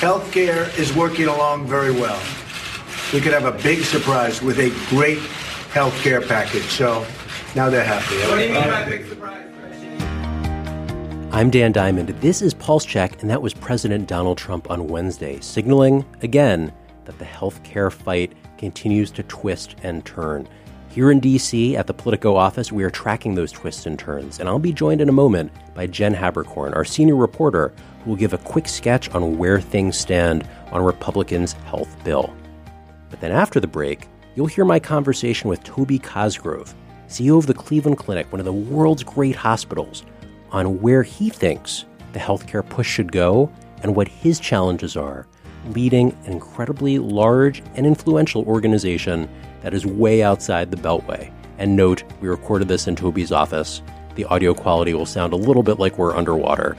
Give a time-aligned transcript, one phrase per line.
[0.00, 2.18] Healthcare is working along very well.
[3.12, 5.18] We could have a big surprise with a great
[5.74, 6.62] healthcare package.
[6.62, 7.04] So
[7.54, 8.14] now they're happy.
[8.30, 9.46] What do you mean by big surprise?
[11.34, 12.08] I'm Dan Diamond.
[12.22, 16.72] This is Pulse Check, and that was President Donald Trump on Wednesday, signaling again
[17.04, 20.48] that the healthcare fight continues to twist and turn.
[20.88, 24.48] Here in DC at the Politico office, we are tracking those twists and turns, and
[24.48, 27.74] I'll be joined in a moment by Jen Haberkorn, our senior reporter,
[28.06, 32.34] will give a quick sketch on where things stand on Republicans' health bill.
[33.10, 36.74] But then after the break, you'll hear my conversation with Toby Cosgrove,
[37.08, 40.04] CEO of the Cleveland Clinic, one of the world's great hospitals,
[40.50, 43.50] on where he thinks the healthcare push should go
[43.82, 45.26] and what his challenges are
[45.68, 49.28] leading an incredibly large and influential organization
[49.62, 51.32] that is way outside the Beltway.
[51.58, 53.82] And note, we recorded this in Toby's office.
[54.14, 56.76] The audio quality will sound a little bit like we're underwater.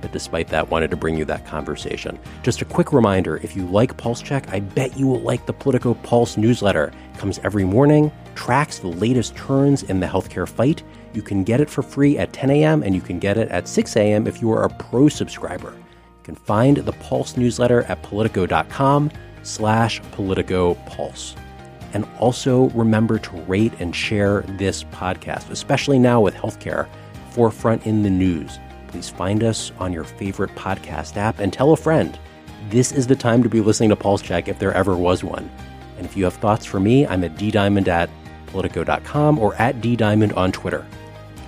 [0.00, 2.18] But despite that, wanted to bring you that conversation.
[2.42, 5.52] Just a quick reminder if you like Pulse Check, I bet you will like the
[5.52, 6.92] Politico Pulse newsletter.
[7.12, 10.82] It comes every morning, tracks the latest turns in the healthcare fight.
[11.12, 12.82] You can get it for free at 10 a.m.
[12.82, 14.26] and you can get it at 6 a.m.
[14.26, 15.72] if you are a pro subscriber.
[15.72, 19.10] You can find the Pulse newsletter at politico.com
[19.42, 21.34] slash Politico Pulse.
[21.92, 26.88] And also remember to rate and share this podcast, especially now with healthcare
[27.30, 28.58] forefront in the news.
[28.90, 32.18] Please find us on your favorite podcast app and tell a friend.
[32.70, 35.48] This is the time to be listening to Pulse Check if there ever was one.
[35.96, 38.10] And if you have thoughts for me, I'm at ddiamond at
[38.46, 40.84] politico.com or at ddiamond on Twitter.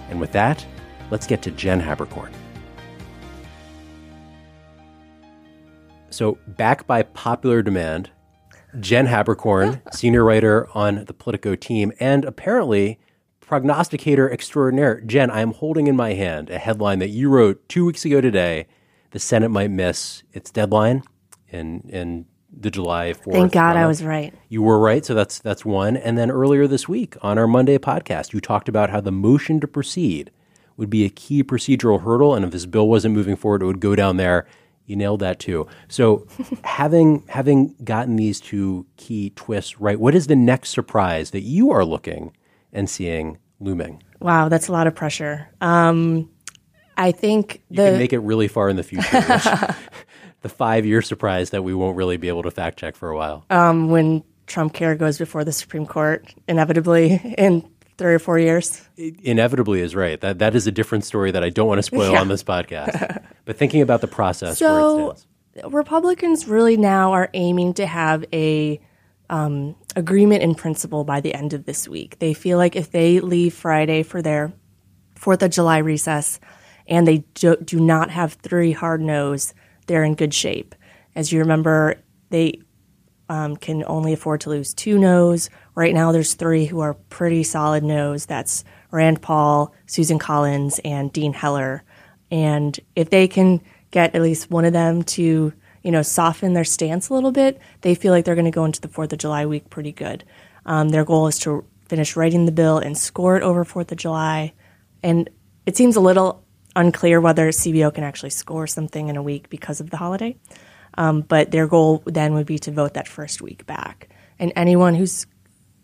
[0.08, 0.64] And with that,
[1.10, 2.32] let's get to Jen Haberkorn.
[6.10, 8.10] So, back by popular demand,
[8.78, 13.00] Jen Haberkorn, senior writer on the Politico team, and apparently
[13.52, 15.02] prognosticator extraordinaire.
[15.02, 18.22] Jen, I am holding in my hand a headline that you wrote two weeks ago
[18.22, 18.66] today.
[19.10, 21.02] The Senate might miss its deadline
[21.50, 23.30] in in the July 4th.
[23.30, 24.32] Thank God I was right.
[24.48, 25.98] You were right, so that's that's one.
[25.98, 29.60] And then earlier this week on our Monday podcast, you talked about how the motion
[29.60, 30.30] to proceed
[30.78, 33.80] would be a key procedural hurdle, and if this bill wasn't moving forward, it would
[33.80, 34.46] go down there.
[34.86, 35.66] You nailed that too.
[35.88, 36.26] So,
[36.64, 41.70] having having gotten these two key twists right, what is the next surprise that you
[41.70, 42.34] are looking
[42.72, 44.02] and seeing looming?
[44.20, 45.48] Wow, that's a lot of pressure.
[45.60, 46.30] Um,
[46.96, 49.10] I think You can make it really far in the future.
[50.42, 53.16] the five year surprise that we won't really be able to fact check for a
[53.16, 53.44] while.
[53.50, 58.82] um, when Trump care goes before the Supreme Court, inevitably in three or four years.
[58.96, 60.20] inevitably is right.
[60.20, 62.20] That that is a different story that I don't want to spoil Yeah.
[62.20, 63.22] on this podcast.
[63.44, 65.16] but thinking about the process So.
[65.70, 68.80] Republicans really now are aiming to have a
[69.32, 72.18] um, agreement in principle by the end of this week.
[72.18, 74.52] They feel like if they leave Friday for their
[75.14, 76.38] Fourth of July recess
[76.86, 79.54] and they do, do not have three hard no's,
[79.86, 80.74] they're in good shape.
[81.14, 81.96] As you remember,
[82.28, 82.60] they
[83.30, 85.48] um, can only afford to lose two no's.
[85.74, 88.26] Right now, there's three who are pretty solid no's.
[88.26, 91.84] That's Rand Paul, Susan Collins, and Dean Heller.
[92.30, 96.64] And if they can get at least one of them to, you know, soften their
[96.64, 99.18] stance a little bit, they feel like they're going to go into the Fourth of
[99.18, 100.24] July week pretty good.
[100.64, 103.98] Um, their goal is to finish writing the bill and score it over Fourth of
[103.98, 104.52] July.
[105.02, 105.28] And
[105.66, 106.44] it seems a little
[106.74, 110.36] unclear whether CBO can actually score something in a week because of the holiday.
[110.94, 114.08] Um, but their goal then would be to vote that first week back.
[114.38, 115.26] And anyone who's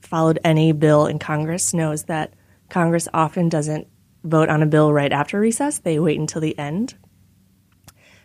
[0.00, 2.34] followed any bill in Congress knows that
[2.68, 3.88] Congress often doesn't
[4.24, 6.94] vote on a bill right after recess, they wait until the end.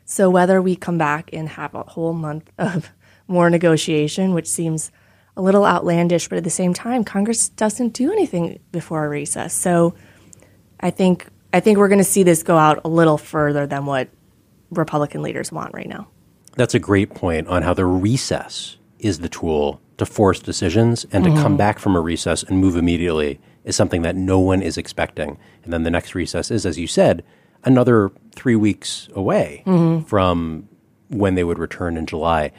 [0.05, 2.91] So whether we come back and have a whole month of
[3.27, 4.91] more negotiation, which seems
[5.35, 9.53] a little outlandish, but at the same time, Congress doesn't do anything before a recess.
[9.53, 9.95] So
[10.79, 13.85] I think I think we're going to see this go out a little further than
[13.85, 14.09] what
[14.71, 16.07] Republican leaders want right now.
[16.55, 21.23] That's a great point on how the recess is the tool to force decisions and
[21.23, 21.57] to come mm-hmm.
[21.57, 25.37] back from a recess and move immediately is something that no one is expecting.
[25.63, 27.23] And then the next recess is, as you said,
[27.65, 29.63] another three weeks away
[30.07, 30.67] from
[31.09, 32.51] when they would return in July.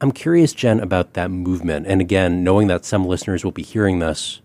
[0.00, 1.86] I'm curious, Jen, about that movement.
[1.86, 4.40] And again, knowing that some listeners will be hearing this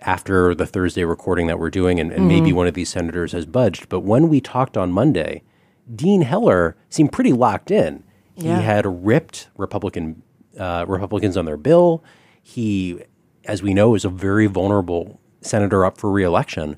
[0.00, 3.46] after the Thursday recording that we're doing, and, and maybe one of these senators has
[3.46, 3.88] budged.
[3.88, 5.42] But when we talked on Monday,
[5.94, 8.02] Dean Heller seemed pretty locked in.
[8.34, 8.60] He Yeah.
[8.60, 10.22] had ripped Republican
[10.58, 12.02] uh, Republicans on their bill.
[12.42, 13.00] He,
[13.44, 16.76] as we know, is a very vulnerable senator up for reelection.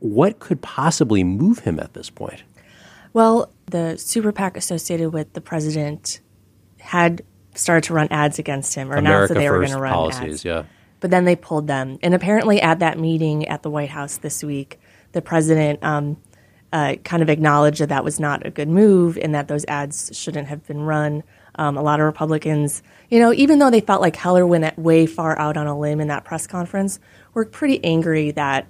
[0.00, 2.42] What could possibly move him at this point?
[3.12, 6.20] Well, the super PAC associated with the president
[6.78, 7.22] had
[7.54, 10.34] started to run ads against him, or announced that they were going to run policies,
[10.34, 10.44] ads.
[10.44, 10.62] yeah.
[11.00, 11.98] But then they pulled them.
[12.02, 14.80] And apparently, at that meeting at the White House this week,
[15.12, 16.16] the president um,
[16.72, 20.10] uh, kind of acknowledged that that was not a good move and that those ads
[20.16, 21.22] shouldn't have been run.
[21.54, 25.06] Um, a lot of Republicans, you know, even though they felt like Heller went way
[25.06, 27.00] far out on a limb in that press conference,
[27.34, 28.68] were pretty angry that,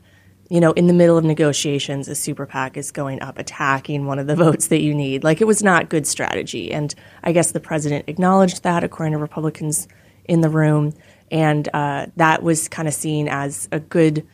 [0.49, 4.19] you know, in the middle of negotiations, a super PAC is going up attacking one
[4.19, 5.25] of the votes that you need.
[5.25, 6.73] Like it was not good strategy.
[6.73, 9.89] And I guess the president acknowledged that, according to Republicans
[10.25, 10.95] in the room.
[11.31, 14.27] And uh, that was kind of seen as a good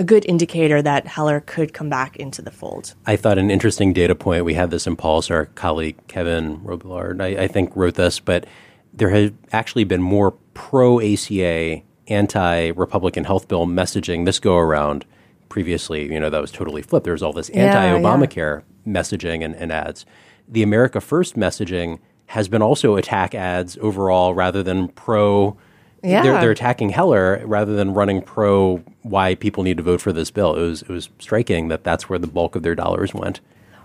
[0.00, 2.94] a good indicator that Heller could come back into the fold.
[3.04, 4.44] I thought an interesting data point.
[4.44, 5.28] We had this in Pulse.
[5.28, 8.46] Our colleague Kevin Robillard, I, I think, wrote this, but
[8.92, 15.04] there had actually been more pro ACA, anti Republican health bill messaging this go around.
[15.48, 17.04] Previously, you know, that was totally flipped.
[17.04, 18.92] There was all this anti Obamacare yeah.
[18.92, 20.04] messaging and, and ads.
[20.46, 25.56] The America First messaging has been also attack ads overall rather than pro
[26.02, 26.22] yeah.
[26.22, 30.30] They're, they're, attacking Heller rather than running pro why people need to vote for this
[30.30, 30.54] bill.
[30.54, 33.40] It was it was striking that that's where the bulk of their dollars went.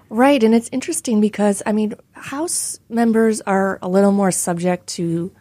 [0.09, 5.31] Right, and it's interesting because I mean, House members are a little more subject to,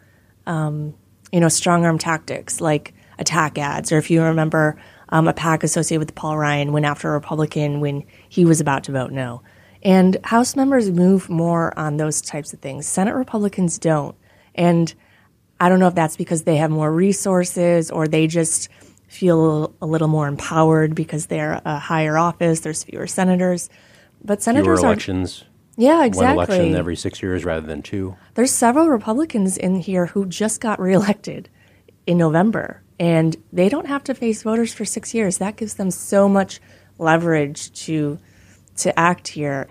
[0.47, 0.95] um,
[1.31, 4.81] you know, strong arm tactics like attack ads, or if you remember,
[5.13, 8.83] um, a PAC associated with Paul Ryan went after a Republican when he was about
[8.85, 9.43] to vote no.
[9.83, 12.87] And House members move more on those types of things.
[12.87, 14.15] Senate Republicans don't.
[14.55, 14.91] And
[15.59, 18.69] I don't know if that's because they have more resources or they just
[19.07, 22.61] feel a little more empowered because they're a higher office.
[22.61, 23.69] There's fewer senators,
[24.23, 25.43] but senators fewer elections.
[25.43, 25.45] Are,
[25.77, 26.37] yeah, exactly.
[26.37, 28.15] One election every six years rather than two.
[28.33, 31.49] There's several Republicans in here who just got reelected
[32.07, 35.37] in November, and they don't have to face voters for six years.
[35.37, 36.59] That gives them so much
[36.97, 38.19] leverage to
[38.77, 39.67] to act here.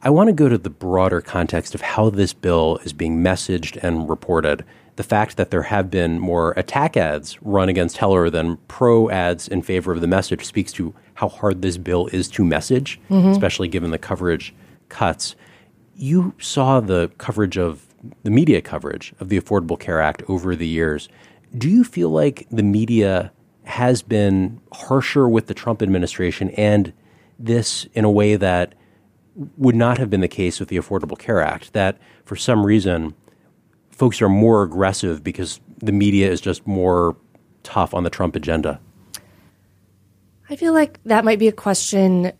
[0.00, 3.76] I want to go to the broader context of how this bill is being messaged
[3.82, 4.64] and reported
[4.96, 9.48] the fact that there have been more attack ads run against Heller than pro ads
[9.48, 13.28] in favor of the message speaks to how hard this bill is to message, mm-hmm.
[13.28, 14.54] especially given the coverage
[14.88, 15.34] cuts.
[15.94, 17.86] You saw the coverage of
[18.24, 21.08] the media coverage of the Affordable Care Act over the years.
[21.56, 23.32] Do you feel like the media
[23.64, 26.92] has been harsher with the Trump administration and
[27.38, 28.74] this in a way that
[29.56, 31.72] would not have been the case with the Affordable Care Act?
[31.72, 33.14] That for some reason,
[33.90, 37.16] folks are more aggressive because the media is just more
[37.62, 38.80] tough on the Trump agenda?
[40.48, 42.32] I feel like that might be a question.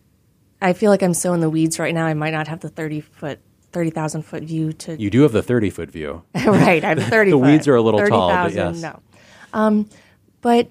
[0.60, 2.06] I feel like I'm so in the weeds right now.
[2.06, 3.40] I might not have the 30 foot,
[3.72, 5.00] 30,000 foot view to.
[5.00, 6.22] You do have the 30 foot view.
[6.34, 6.84] right.
[6.84, 8.82] I have 30 The foot, weeds are a little 30, tall, 000, but yes.
[8.82, 9.00] No.
[9.52, 9.88] Um,
[10.40, 10.70] but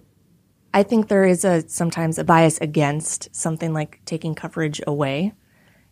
[0.74, 5.34] I think there is a sometimes a bias against something like taking coverage away.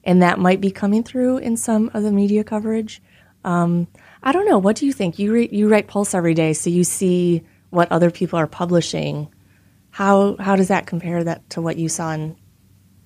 [0.04, 3.02] And that might be coming through in some of the media coverage.
[3.44, 3.88] Um,
[4.24, 4.58] I don't know.
[4.58, 5.20] What do you think?
[5.20, 9.28] You re- you write Pulse every day, so you see what other people are publishing.
[9.92, 12.36] How how does that compare that to what you saw in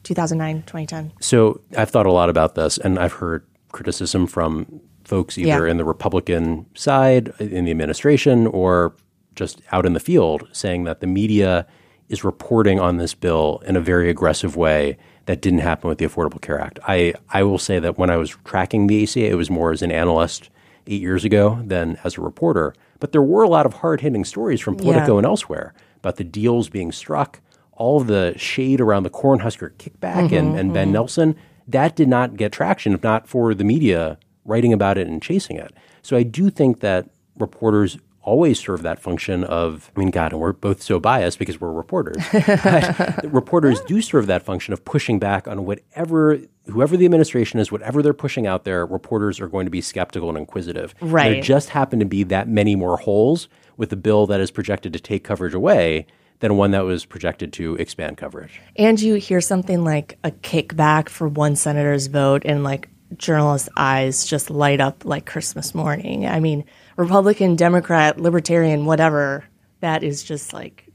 [0.03, 1.13] 2009, 2010?
[1.19, 5.71] So I've thought a lot about this, and I've heard criticism from folks either yeah.
[5.71, 8.95] in the Republican side, in the administration, or
[9.35, 11.67] just out in the field, saying that the media
[12.07, 16.05] is reporting on this bill in a very aggressive way that didn't happen with the
[16.05, 16.79] Affordable Care Act.
[16.87, 19.81] I, I will say that when I was tracking the ACA, it was more as
[19.81, 20.49] an analyst
[20.87, 22.73] eight years ago than as a reporter.
[22.99, 25.17] But there were a lot of hard hitting stories from Politico yeah.
[25.19, 27.39] and elsewhere about the deals being struck,
[27.71, 30.93] all of the shade around the Cornhusker kickback mm-hmm, and, and Ben mm-hmm.
[30.93, 31.35] Nelson.
[31.67, 35.57] That did not get traction, if not for the media writing about it and chasing
[35.57, 35.73] it.
[36.01, 40.41] So I do think that reporters always serve that function of, I mean, God, and
[40.41, 42.23] we're both so biased because we're reporters.
[42.31, 47.71] but reporters do serve that function of pushing back on whatever, whoever the administration is,
[47.71, 50.95] whatever they're pushing out there, reporters are going to be skeptical and inquisitive.
[51.01, 51.33] Right.
[51.33, 54.93] There just happen to be that many more holes with a bill that is projected
[54.93, 56.05] to take coverage away
[56.43, 58.59] than one that was projected to expand coverage.
[58.75, 64.25] And you hear something like a kickback for one senator's vote, and like journalists' eyes
[64.25, 66.27] just light up like Christmas morning.
[66.27, 66.65] I mean,
[66.97, 69.45] Republican, Democrat, Libertarian, whatever,
[69.79, 70.89] that is just like,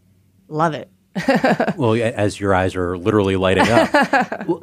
[0.48, 0.90] love it.
[1.78, 3.90] well, as your eyes are literally lighting up.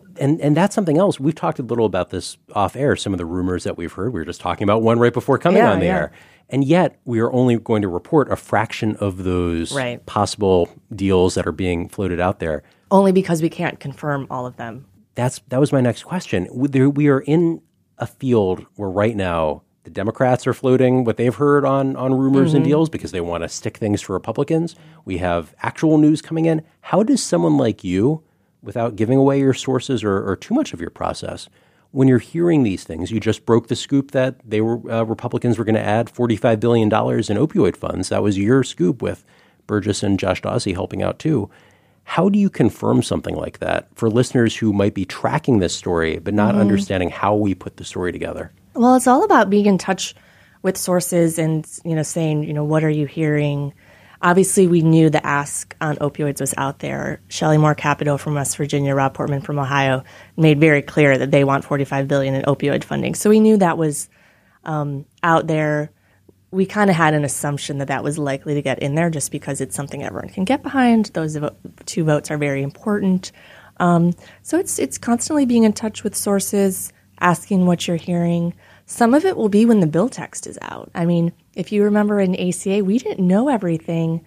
[0.20, 1.20] and, and that's something else.
[1.20, 4.14] We've talked a little about this off air, some of the rumors that we've heard.
[4.14, 5.96] We were just talking about one right before coming yeah, on the yeah.
[5.96, 6.12] air.
[6.50, 10.06] And yet, we are only going to report a fraction of those right.
[10.06, 12.64] possible deals that are being floated out there.
[12.92, 14.86] Only because we can't confirm all of them.
[15.16, 16.48] That's that was my next question.
[16.52, 17.62] We are in
[17.98, 22.50] a field where right now the Democrats are floating what they've heard on on rumors
[22.50, 22.58] mm-hmm.
[22.58, 24.76] and deals because they want to stick things to Republicans.
[25.06, 26.64] We have actual news coming in.
[26.82, 28.24] How does someone like you,
[28.62, 31.48] without giving away your sources or, or too much of your process,
[31.96, 35.58] when you're hearing these things, you just broke the scoop that they were uh, Republicans
[35.58, 38.10] were going to add 45 billion dollars in opioid funds.
[38.10, 39.24] That was your scoop with
[39.66, 41.50] Burgess and Josh Dawsey helping out too.
[42.04, 46.20] How do you confirm something like that for listeners who might be tracking this story
[46.20, 48.52] but not understanding how we put the story together?
[48.74, 50.14] Well, it's all about being in touch
[50.64, 53.74] with sources and you know saying you know what are you hearing.
[54.26, 57.22] Obviously, we knew the ask on opioids was out there.
[57.28, 60.04] Shelley Moore Capito from West Virginia, Rob Portman from Ohio,
[60.36, 63.14] made very clear that they want 45 billion in opioid funding.
[63.14, 64.10] So we knew that was
[64.64, 65.92] um, out there.
[66.50, 69.32] We kind of had an assumption that that was likely to get in there, just
[69.32, 71.12] because it's something everyone can get behind.
[71.14, 71.38] Those
[71.86, 73.32] two votes are very important.
[73.78, 78.56] Um, so it's it's constantly being in touch with sources, asking what you're hearing.
[78.86, 80.92] Some of it will be when the bill text is out.
[80.94, 84.24] I mean, if you remember in ACA, we didn't know everything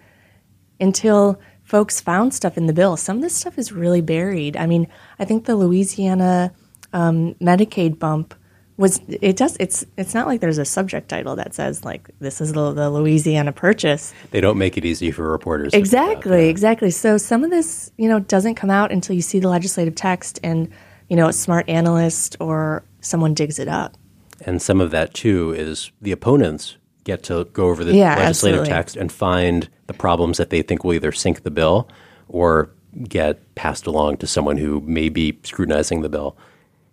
[0.79, 2.97] until folks found stuff in the bill.
[2.97, 4.57] Some of this stuff is really buried.
[4.57, 4.87] I mean,
[5.17, 6.51] I think the Louisiana
[6.93, 8.33] um, Medicaid bump
[8.75, 12.39] was it does it's it's not like there's a subject title that says like this
[12.39, 14.13] is the, the Louisiana purchase.
[14.31, 15.73] They don't make it easy for reporters.
[15.73, 16.91] to do that, Exactly, exactly.
[16.91, 20.39] So some of this, you know, doesn't come out until you see the legislative text
[20.43, 20.71] and
[21.09, 23.97] you know a smart analyst or someone digs it up.
[24.45, 28.59] And some of that too is the opponents get to go over the Yeah, legislative
[28.61, 28.69] absolutely.
[28.69, 31.89] text and find the problems that they think will either sink the bill
[32.27, 32.69] or
[33.07, 36.37] get passed along to someone who may be scrutinizing the bill.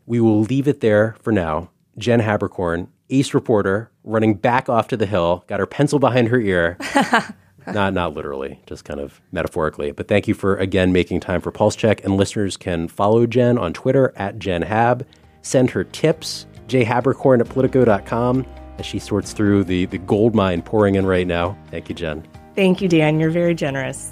[0.06, 1.70] We will leave it there for now.
[1.98, 6.38] Jen Haberkorn, ace reporter, running back off to the hill, got her pencil behind her
[6.38, 6.76] ear.
[7.66, 9.90] not not literally, just kind of metaphorically.
[9.90, 12.04] But thank you for again making time for Pulse Check.
[12.04, 15.06] And listeners can follow Jen on Twitter at Jen Hab.
[15.42, 18.46] Send her tips, jhaberkorn at politico.com
[18.78, 21.56] as she sorts through the, the gold mine pouring in right now.
[21.70, 22.26] Thank you, Jen.
[22.54, 23.20] Thank you, Dan.
[23.20, 24.10] You're very generous.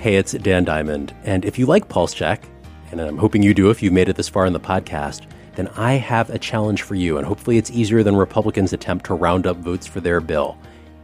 [0.00, 1.14] Hey, it's Dan Diamond.
[1.24, 2.44] And if you like Pulse Check,
[2.90, 5.68] and I'm hoping you do if you've made it this far in the podcast, then
[5.68, 7.18] I have a challenge for you.
[7.18, 10.56] And hopefully it's easier than Republicans' attempt to round up votes for their bill.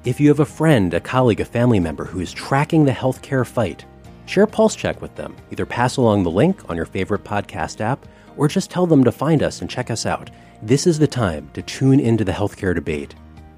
[0.04, 3.46] If you have a friend, a colleague, a family member who is tracking the healthcare
[3.46, 3.84] fight,
[4.26, 5.34] share Pulse Check with them.
[5.50, 8.06] Either pass along the link on your favorite podcast app
[8.36, 10.30] or just tell them to find us and check us out.
[10.62, 13.14] This is the time to tune into the healthcare debate.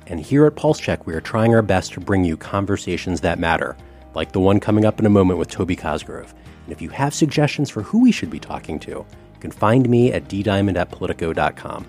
[0.06, 3.38] And here at Pulse Check, we are trying our best to bring you conversations that
[3.38, 3.76] matter,
[4.14, 6.34] like the one coming up in a moment with Toby Cosgrove.
[6.64, 9.88] And if you have suggestions for who we should be talking to, you can find
[9.88, 11.86] me at ddiamond at politico.com.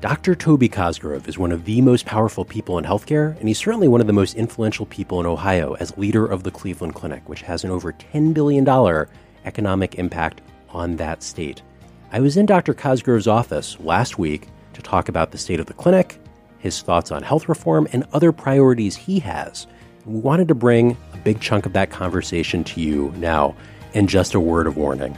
[0.00, 0.34] Dr.
[0.34, 4.00] Toby Cosgrove is one of the most powerful people in healthcare, and he's certainly one
[4.00, 7.64] of the most influential people in Ohio as leader of the Cleveland Clinic, which has
[7.64, 8.64] an over $10 billion
[9.46, 11.62] economic impact on that state.
[12.12, 12.74] I was in Dr.
[12.74, 16.20] Cosgrove's office last week to talk about the state of the clinic,
[16.58, 19.66] his thoughts on health reform, and other priorities he has.
[20.04, 23.56] We wanted to bring a big chunk of that conversation to you now,
[23.94, 25.16] and just a word of warning.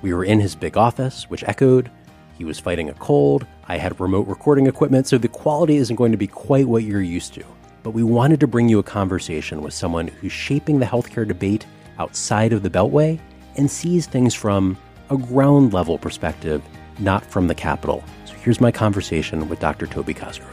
[0.00, 1.90] We were in his big office, which echoed.
[2.38, 3.46] He was fighting a cold.
[3.68, 7.02] I had remote recording equipment, so the quality isn't going to be quite what you're
[7.02, 7.44] used to.
[7.82, 11.66] But we wanted to bring you a conversation with someone who's shaping the healthcare debate
[11.98, 13.20] outside of the Beltway
[13.56, 14.76] and sees things from
[15.10, 16.62] a ground level perspective,
[16.98, 18.02] not from the Capitol.
[18.24, 19.86] So here's my conversation with Dr.
[19.86, 20.50] Toby Cosgrove.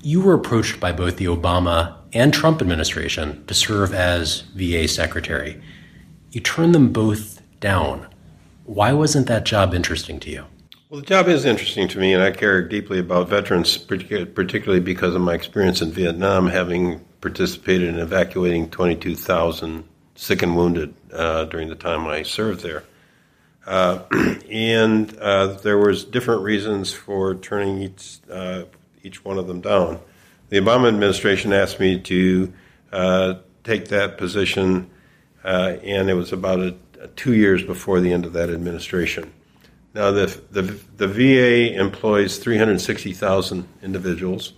[0.00, 5.60] You were approached by both the Obama and Trump administration to serve as VA secretary.
[6.30, 8.06] You turned them both down.
[8.64, 10.44] Why wasn't that job interesting to you?
[10.88, 15.14] Well, the job is interesting to me, and I care deeply about veterans, particularly because
[15.14, 19.84] of my experience in Vietnam, having participated in evacuating 22,000
[20.14, 22.84] sick and wounded uh, during the time I served there.
[23.66, 24.00] Uh,
[24.50, 28.64] and uh, there was different reasons for turning each uh,
[29.02, 30.00] each one of them down.
[30.48, 32.52] The Obama administration asked me to
[32.90, 34.90] uh, take that position,
[35.44, 36.74] and it was about a,
[37.14, 39.32] two years before the end of that administration.
[39.94, 40.62] Now, the, the,
[40.96, 44.52] the VA employs 360,000 individuals,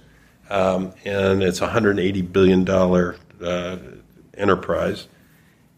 [0.50, 3.78] um, and it's a $180 billion uh,
[4.36, 5.06] enterprise.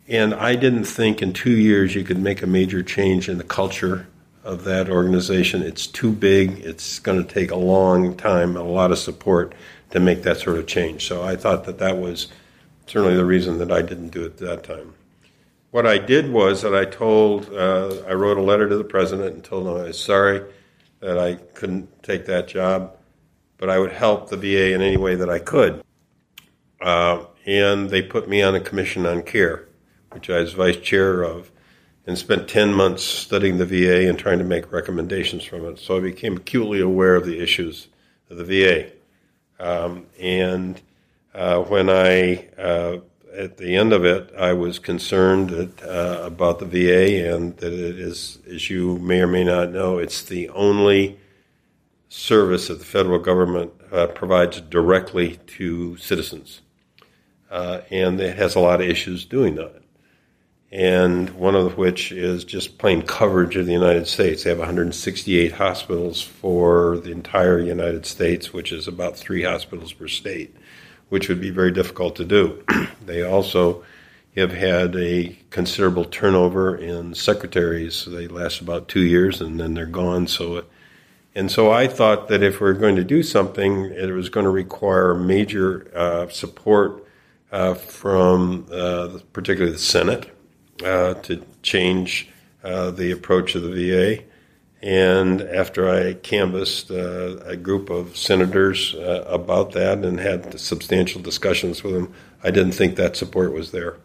[0.09, 3.45] And I didn't think in two years you could make a major change in the
[3.45, 4.09] culture
[4.43, 5.63] of that organization.
[5.63, 9.55] It's too big, it's going to take a long time, a lot of support
[9.91, 11.07] to make that sort of change.
[11.07, 12.29] So I thought that that was
[12.87, 14.95] certainly the reason that I didn't do it at that time
[15.73, 19.35] what I did was that I told, uh, I wrote a letter to the president
[19.35, 20.43] and told him I was sorry
[21.01, 22.95] that I couldn't take that job,
[23.63, 25.85] but I would help the VA in any way that I could.
[26.81, 29.69] Uh, and they put me on a commission on care,
[30.11, 31.53] which I was vice chair of,
[32.05, 35.79] and spent 10 months studying the VA and trying to make recommendations from it.
[35.79, 37.87] So I became acutely aware of the issues
[38.31, 38.91] of the VA.
[39.61, 40.81] Um, and
[41.33, 42.97] uh, when I uh,
[43.33, 47.73] at the end of it, I was concerned that, uh, about the VA and that
[47.73, 51.21] it is, as you may or may not know, it's the only
[52.13, 56.61] service that the federal government uh, provides directly to citizens.
[57.51, 59.83] Uh, and it has a lot of issues doing that.
[60.71, 64.45] And one of which is just plain coverage of the United States.
[64.45, 70.07] They have 168 hospitals for the entire United States, which is about three hospitals per
[70.07, 70.55] state,
[71.09, 72.63] which would be very difficult to do.
[73.07, 73.85] they also
[74.37, 78.05] have had a considerable turnover in secretaries.
[78.05, 80.27] They last about two years and then they're gone.
[80.27, 80.65] So
[81.35, 84.45] and so I thought that if we are going to do something, it was going
[84.45, 87.07] to require major uh, support
[87.51, 90.31] uh, from uh, particularly the Senate
[90.85, 92.29] uh, to change
[92.65, 94.23] uh, the approach of the VA.
[94.83, 101.85] And after I canvassed uh, a group of senators about that and had substantial discussions
[101.85, 102.13] with them,
[102.43, 103.97] I didn't think that support was there.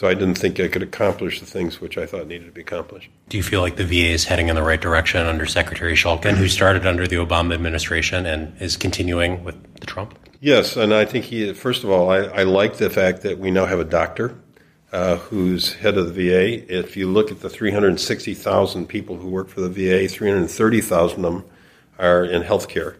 [0.00, 2.62] So I didn't think I could accomplish the things which I thought needed to be
[2.62, 3.10] accomplished.
[3.28, 6.36] Do you feel like the VA is heading in the right direction under Secretary Shulkin,
[6.36, 10.18] who started under the Obama administration and is continuing with the Trump?
[10.40, 11.52] Yes, and I think he.
[11.52, 14.38] First of all, I, I like the fact that we now have a doctor
[14.90, 16.74] uh, who's head of the VA.
[16.74, 21.44] If you look at the 360,000 people who work for the VA, 330,000 of them
[21.98, 22.96] are in healthcare,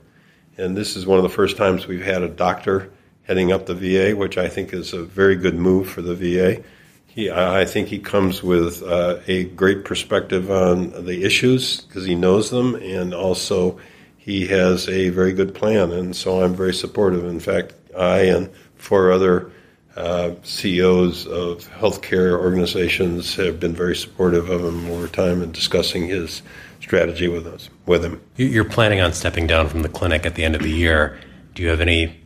[0.59, 2.93] and this is one of the first times we've had a doctor
[3.23, 6.63] heading up the VA, which I think is a very good move for the VA.
[7.15, 12.15] He, I think he comes with uh, a great perspective on the issues because he
[12.15, 13.79] knows them, and also
[14.17, 17.25] he has a very good plan, and so I'm very supportive.
[17.25, 19.51] In fact, I and four other
[19.97, 26.07] uh, CEOs of healthcare organizations have been very supportive of him over time and discussing
[26.07, 26.43] his
[26.81, 28.21] strategy with us with him.
[28.37, 31.19] You're planning on stepping down from the clinic at the end of the year.
[31.55, 32.17] Do you have any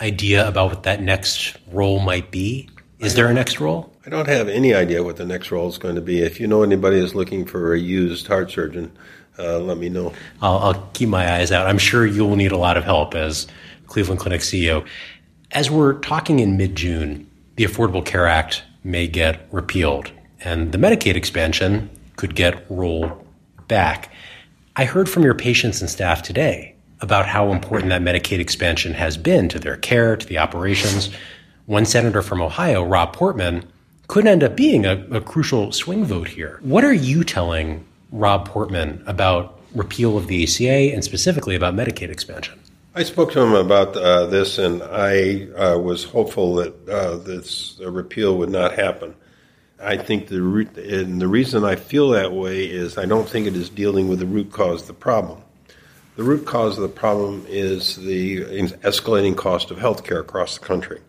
[0.00, 2.68] idea about what that next role might be?
[2.98, 3.93] Is there a next role?
[4.06, 6.20] I don't have any idea what the next role is going to be.
[6.20, 8.92] If you know anybody is looking for a used heart surgeon,
[9.38, 10.12] uh, let me know.
[10.42, 11.66] I'll, I'll, keep my eyes out.
[11.66, 13.46] I'm sure you'll need a lot of help as
[13.86, 14.86] Cleveland Clinic CEO.
[15.52, 20.78] As we're talking in mid June, the Affordable Care Act may get repealed, and the
[20.78, 23.10] Medicaid expansion could get rolled
[23.68, 24.12] back.
[24.76, 29.16] I heard from your patients and staff today about how important that Medicaid expansion has
[29.16, 31.08] been to their care, to the operations.
[31.64, 33.64] One senator from Ohio, Rob Portman,
[34.06, 36.58] could end up being a, a crucial swing vote here.
[36.62, 42.10] What are you telling Rob Portman about repeal of the ACA and specifically about Medicaid
[42.10, 42.60] expansion?
[42.94, 47.80] I spoke to him about uh, this, and I uh, was hopeful that uh, this
[47.84, 49.16] repeal would not happen.
[49.80, 53.48] I think the root, and the reason I feel that way is I don't think
[53.48, 55.42] it is dealing with the root cause of the problem.
[56.14, 58.42] The root cause of the problem is the
[58.84, 61.00] escalating cost of healthcare across the country.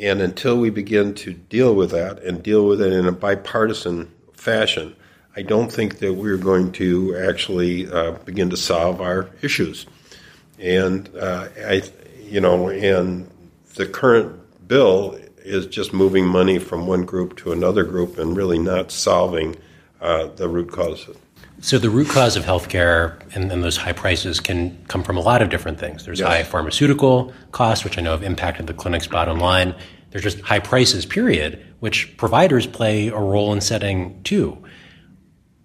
[0.00, 4.10] And until we begin to deal with that and deal with it in a bipartisan
[4.32, 4.96] fashion,
[5.36, 9.86] I don't think that we're going to actually uh, begin to solve our issues.
[10.58, 11.82] And uh, I,
[12.22, 13.30] you know, and
[13.74, 18.58] the current bill is just moving money from one group to another group and really
[18.58, 19.56] not solving
[20.00, 21.16] uh, the root causes.
[21.62, 25.20] So the root cause of healthcare and, and those high prices can come from a
[25.20, 26.06] lot of different things.
[26.06, 26.28] There's yes.
[26.28, 29.74] high pharmaceutical costs, which I know have impacted the clinic's bottom line.
[30.10, 34.56] There's just high prices, period, which providers play a role in setting too.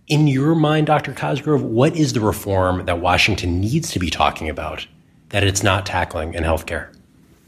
[0.07, 1.13] In your mind, Dr.
[1.13, 4.85] Cosgrove, what is the reform that Washington needs to be talking about
[5.29, 6.93] that it's not tackling in healthcare?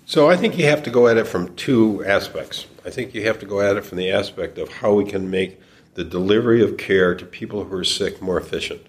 [0.05, 2.65] So I think you have to go at it from two aspects.
[2.85, 5.29] I think you have to go at it from the aspect of how we can
[5.29, 5.59] make
[5.97, 8.85] the delivery of care to people who are sick more efficient.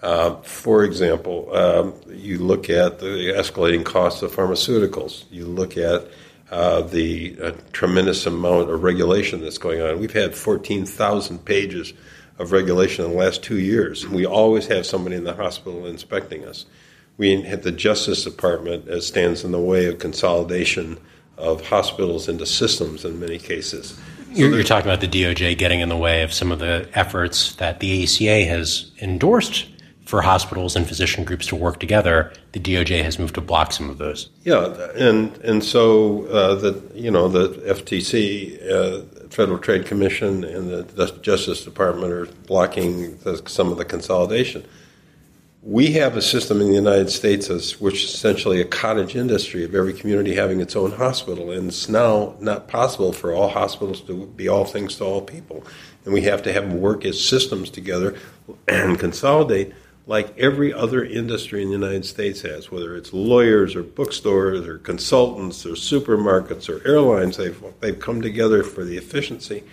[0.00, 5.24] Uh, for example, um, you look at the escalating costs of pharmaceuticals.
[5.30, 6.08] You look at
[6.50, 10.00] uh, the uh, tremendous amount of regulation that's going on.
[10.00, 11.92] We've had 14,000 pages
[12.38, 14.08] of regulation in the last two years.
[14.08, 16.64] We always have somebody in the hospital inspecting us.
[17.18, 20.98] We had the Justice Department as stands in the way of consolidation
[21.36, 24.00] of hospitals into systems in many cases.
[24.36, 27.54] You're, you're, talking about the DOJ getting in the way of some of the efforts
[27.56, 29.66] that the ACA has endorsed
[30.04, 32.32] for hospitals and physician groups to work together.
[32.52, 34.28] The DOJ has moved to block some of those.
[34.44, 40.70] Yeah, and and so uh, the you know the FTC, uh, Federal Trade Commission, and
[40.70, 44.64] the Justice Department are blocking the, some of the consolidation
[45.66, 49.64] we have a system in the United States as, which is essentially a cottage industry
[49.64, 54.00] of every community having its own hospital, and it's now not possible for all hospitals
[54.00, 55.64] to be all things to all people,
[56.04, 58.14] and we have to have them work as systems together
[58.68, 59.72] and consolidate
[60.06, 64.78] like every other industry in the United States has, whether it's lawyers or bookstores or
[64.78, 69.64] consultants or supermarkets or airlines, they've they've come together for the efficiency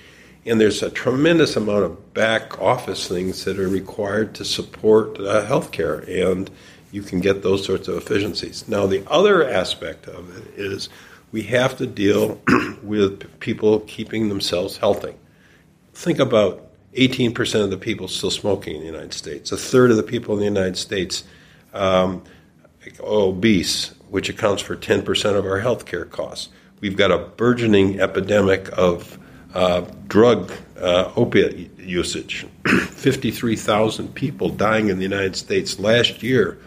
[0.46, 5.46] and there's a tremendous amount of back office things that are required to support uh,
[5.46, 6.06] healthcare.
[6.30, 6.50] And
[6.92, 8.68] you can get those sorts of efficiencies.
[8.68, 10.90] Now, the other aspect of it is
[11.32, 12.42] we have to deal
[12.84, 15.16] with people keeping themselves healthy.
[15.94, 19.98] Think about 18% of the people still smoking in the United States, a third of
[19.98, 21.24] the people in the United States
[21.74, 22.24] um,
[23.00, 26.50] obese, which accounts for 10% of our healthcare costs.
[26.82, 29.18] We've got a burgeoning epidemic of
[29.54, 32.46] uh, drug uh, opiate usage.
[32.66, 36.60] 53,000 people dying in the United States last year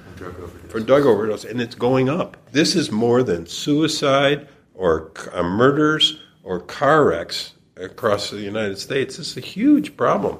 [0.68, 2.36] for drug overdose, and it's going up.
[2.52, 9.18] This is more than suicide or uh, murders or car wrecks across the United States.
[9.18, 10.38] It's a huge problem,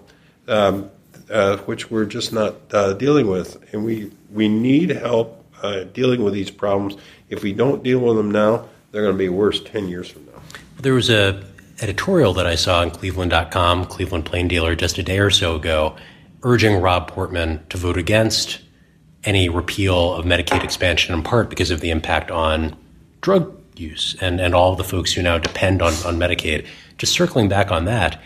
[0.49, 0.91] um,
[1.31, 6.23] uh, which we're just not uh, dealing with, and we we need help uh, dealing
[6.23, 6.97] with these problems.
[7.29, 10.27] If we don't deal with them now, they're going to be worse ten years from
[10.27, 10.41] now.
[10.81, 11.43] There was a
[11.81, 15.97] editorial that I saw in Cleveland.com, Cleveland Plain Dealer, just a day or so ago,
[16.43, 18.61] urging Rob Portman to vote against
[19.25, 22.77] any repeal of Medicaid expansion in part because of the impact on
[23.21, 26.67] drug use and, and all the folks who now depend on, on Medicaid.
[26.99, 28.21] Just circling back on that,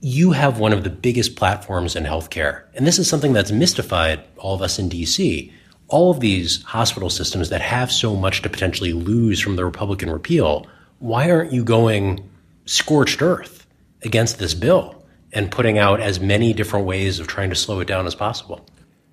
[0.00, 2.64] you have one of the biggest platforms in healthcare.
[2.74, 5.52] And this is something that's mystified all of us in DC.
[5.88, 10.10] All of these hospital systems that have so much to potentially lose from the Republican
[10.10, 10.66] repeal,
[10.98, 12.28] why aren't you going
[12.64, 13.66] scorched earth
[14.02, 17.86] against this bill and putting out as many different ways of trying to slow it
[17.86, 18.66] down as possible?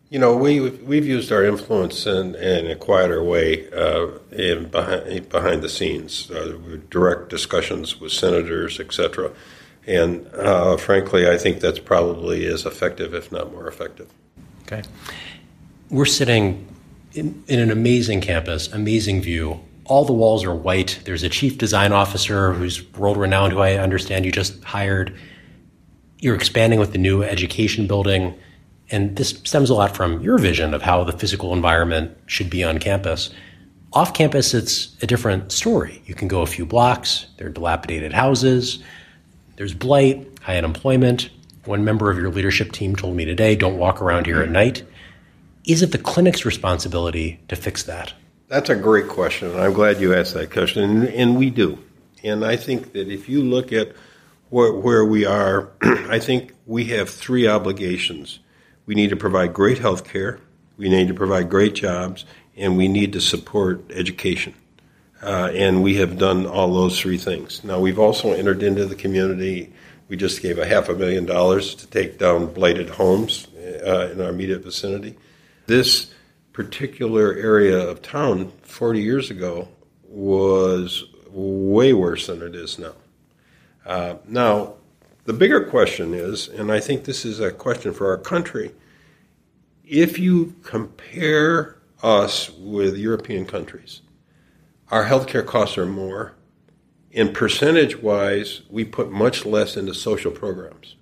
[0.10, 5.30] You know, we we've used our influence in, in a quieter way uh, in behind
[5.30, 6.58] behind the scenes, uh,
[6.90, 9.32] direct discussions with senators, etc.
[9.86, 14.12] And uh, frankly, I think that's probably as effective, if not more effective.
[14.64, 14.82] Okay,
[15.92, 16.68] we're sitting
[17.14, 19.60] in, in an amazing campus, amazing view.
[19.90, 21.02] All the walls are white.
[21.04, 25.14] There's a chief design officer who's world renowned, who I understand you just hired.
[26.20, 28.36] You're expanding with the new education building
[28.92, 32.64] and this stems a lot from your vision of how the physical environment should be
[32.64, 33.30] on campus.
[33.94, 36.02] Off campus, it's a different story.
[36.06, 38.84] You can go a few blocks, there are dilapidated houses,
[39.56, 41.30] there's blight, high unemployment.
[41.66, 44.84] One member of your leadership team told me today don't walk around here at night.
[45.66, 48.14] Is it the clinic's responsibility to fix that?
[48.50, 51.78] That's a great question, and I'm glad you asked that question, and, and we do.
[52.24, 53.94] And I think that if you look at
[54.50, 58.40] where, where we are, I think we have three obligations
[58.88, 60.40] we need to provide great health care,
[60.78, 62.26] we need to provide great jobs,
[62.58, 64.56] and we need to support education.
[65.22, 67.64] Uh, and we have done all those three things.
[67.64, 69.72] Now, we've also entered into the community.
[70.08, 74.20] We just gave a half a million dollars to take down blighted homes uh, in
[74.20, 75.16] our immediate vicinity.
[75.68, 76.12] This
[76.54, 79.68] particular area of town 40 years ago
[80.04, 82.94] was way worse than it is now.
[83.86, 84.76] Uh, now,
[85.26, 88.72] the bigger question is, and I think this is a question for our country,
[89.86, 94.02] if you compare us with European countries,
[94.92, 96.34] our healthcare costs are more.
[97.14, 100.96] And percentage wise, we put much less into social programs.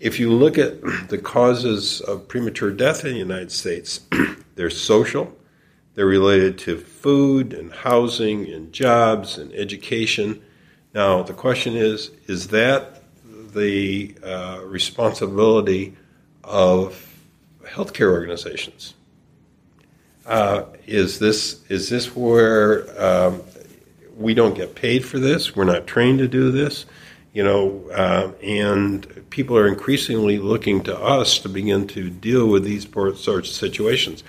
[0.00, 4.00] If you look at the causes of premature death in the United States,
[4.54, 5.36] they're social,
[5.94, 10.40] they're related to food and housing and jobs and education.
[10.94, 15.96] Now, the question is is that the uh, responsibility
[16.44, 17.20] of
[17.64, 18.94] healthcare organizations?
[20.24, 23.42] Uh, is this is this where um,
[24.16, 25.56] we don't get paid for this?
[25.56, 26.86] We're not trained to do this,
[27.32, 32.64] you know, uh, and people are increasingly looking to us to begin to deal with
[32.64, 34.24] these sorts of situations.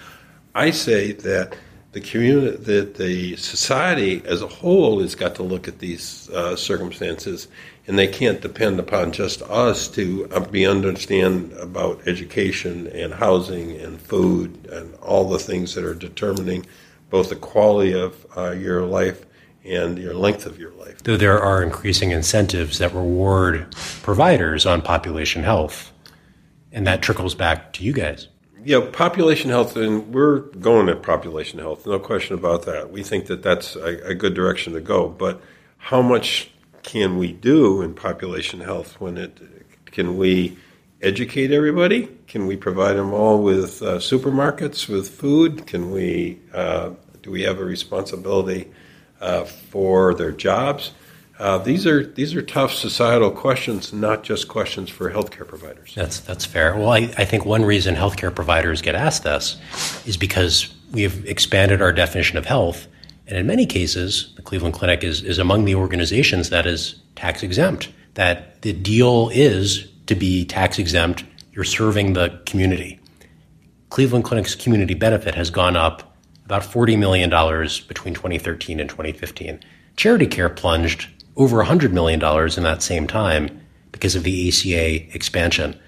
[0.54, 1.56] I say that
[1.92, 6.56] the community, that the society as a whole has got to look at these uh,
[6.56, 7.48] circumstances,
[7.88, 13.80] and they can't depend upon just us to uh, be understand about education and housing
[13.82, 16.66] and food and all the things that are determining
[17.10, 19.26] both the quality of uh, your life
[19.64, 21.04] and your length of your life.
[21.04, 25.92] Though there are increasing incentives that reward providers on population health,
[26.72, 28.28] and that trickles back to you guys
[28.64, 32.92] yeah, population health, and we're going at population health, no question about that.
[32.92, 35.08] We think that that's a, a, good direction to go.
[35.08, 35.42] But
[35.78, 36.52] how much
[36.84, 39.40] can we do in population health when it
[39.86, 40.58] can we
[41.02, 42.10] educate everybody?
[42.28, 45.66] Can we provide them all with uh, supermarkets with food?
[45.66, 46.92] Can we uh,
[47.22, 48.72] do we have a responsibility
[49.22, 50.92] uh, for their jobs?
[51.40, 55.94] Uh, these are these are tough societal questions, not just questions for healthcare providers.
[55.96, 56.76] That's that's fair.
[56.76, 59.58] Well, I, I think one reason healthcare providers get asked this
[60.06, 62.88] is because we have expanded our definition of health,
[63.26, 67.42] and in many cases, the Cleveland Clinic is is among the organizations that is tax
[67.42, 67.90] exempt.
[68.16, 71.24] That the deal is to be tax exempt.
[71.54, 73.00] You're serving the community.
[73.90, 76.09] Cleveland Clinic's community benefit has gone up
[76.50, 79.60] about $40 million between 2013 and 2015.
[79.96, 82.20] Charity Care plunged over $100 million
[82.58, 85.80] in that same time because of the ACA expansion.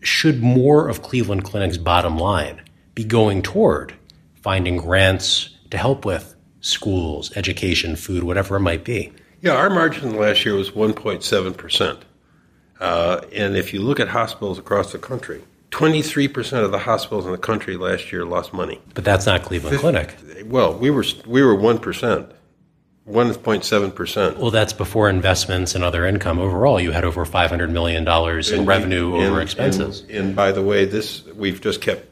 [0.00, 2.60] Should more of Cleveland Clinic's bottom line
[2.94, 3.94] be going toward
[4.34, 9.14] finding grants to help with schools, education, food, whatever it might be?
[9.40, 12.02] Yeah, our margin last year was 1.7%.
[12.78, 15.42] Uh, and if you look at hospitals across the country,
[15.76, 18.80] 23% of the hospitals in the country last year lost money.
[18.94, 20.16] But that's not Cleveland Clinic.
[20.46, 22.32] Well, we were we were 1%.
[23.06, 24.38] 1.7%.
[24.38, 26.40] Well, that's before investments and other income.
[26.40, 30.00] Overall, you had over $500 million in And revenue we- over expenses.
[30.00, 32.08] And, and by the way, this we've just kept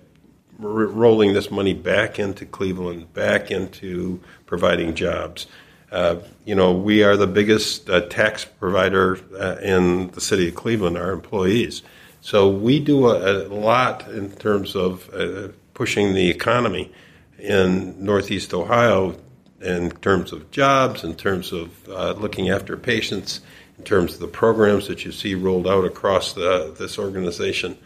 [0.62, 5.46] r- rolling this money back into Cleveland, back into providing jobs.
[5.90, 10.54] Uh, you know, we are the biggest uh, tax provider uh, in the city of
[10.54, 11.82] Cleveland, our employees.
[12.24, 16.90] So we do a, a lot in terms of uh, pushing the economy
[17.38, 19.20] in Northeast Ohio
[19.60, 23.42] in terms of jobs, in terms of uh, looking after patients,
[23.76, 27.76] in terms of the programs that you see rolled out across the, this organization.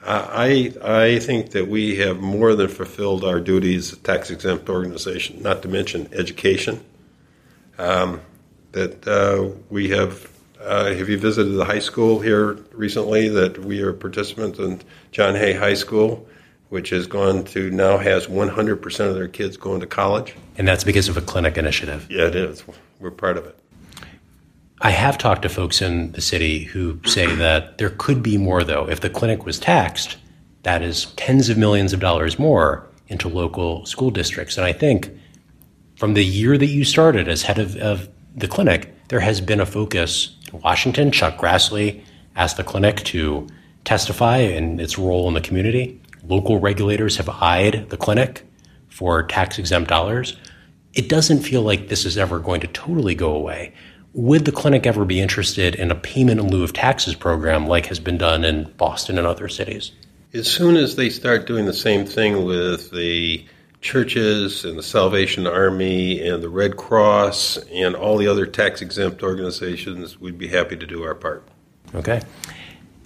[0.00, 4.68] I I think that we have more than fulfilled our duties as a tax exempt
[4.68, 5.42] organization.
[5.42, 6.84] Not to mention education.
[7.78, 8.20] Um,
[8.70, 10.37] that uh, we have.
[10.60, 13.28] Uh, have you visited the high school here recently?
[13.28, 14.80] That we are participants in
[15.12, 16.26] John Hay High School,
[16.68, 20.34] which has gone to now has 100% of their kids going to college.
[20.56, 22.08] And that's because of a clinic initiative.
[22.10, 22.64] Yeah, it is.
[22.98, 23.56] We're part of it.
[24.80, 28.62] I have talked to folks in the city who say that there could be more,
[28.64, 28.88] though.
[28.88, 30.16] If the clinic was taxed,
[30.62, 34.56] that is tens of millions of dollars more into local school districts.
[34.56, 35.10] And I think
[35.96, 39.60] from the year that you started as head of, of the clinic, there has been
[39.60, 41.10] a focus Washington.
[41.10, 42.02] Chuck Grassley
[42.36, 43.46] asked the clinic to
[43.84, 46.00] testify in its role in the community.
[46.22, 48.44] Local regulators have eyed the clinic
[48.88, 50.36] for tax exempt dollars.
[50.94, 53.72] It doesn't feel like this is ever going to totally go away.
[54.14, 57.86] Would the clinic ever be interested in a payment in lieu of taxes program like
[57.86, 59.92] has been done in Boston and other cities?
[60.34, 63.46] As soon as they start doing the same thing with the
[63.80, 69.22] churches and the Salvation Army and the Red Cross and all the other tax exempt
[69.22, 71.46] organizations, we'd be happy to do our part.
[71.94, 72.20] Okay.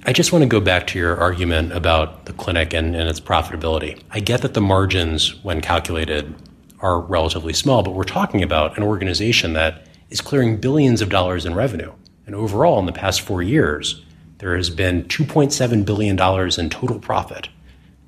[0.05, 3.21] I just want to go back to your argument about the clinic and, and its
[3.21, 4.03] profitability.
[4.11, 6.35] I get that the margins, when calculated,
[6.81, 11.47] are relatively small, but we're talking about an organization that is clearing billions of dollars
[11.47, 11.93] in revenue.
[12.27, 14.03] And overall, in the past four years,
[14.39, 16.19] there has been $2.7 billion
[16.59, 17.49] in total profit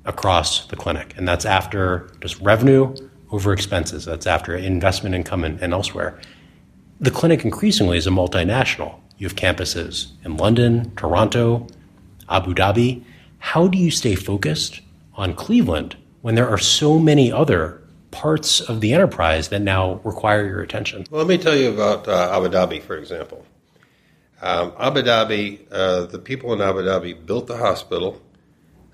[0.05, 1.13] across the clinic.
[1.17, 2.95] And that's after just revenue
[3.31, 6.19] over expenses, that's after investment income and, and elsewhere.
[6.99, 8.99] The clinic increasingly is a multinational.
[9.17, 11.67] You have campuses in London, Toronto,
[12.29, 13.03] Abu Dhabi.
[13.39, 14.81] How do you stay focused
[15.15, 20.45] on Cleveland when there are so many other parts of the enterprise that now require
[20.47, 21.05] your attention?
[21.09, 23.45] Well, let me tell you about uh, Abu Dhabi, for example.
[24.41, 28.21] Um, Abu Dhabi, uh, the people in Abu Dhabi built the hospital.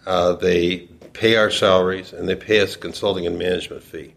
[0.06, 4.14] Uh, they pay our salaries and they pay us a consulting and management fee.